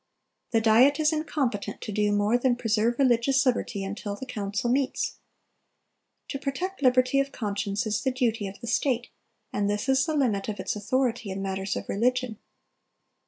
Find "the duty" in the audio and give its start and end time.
8.01-8.47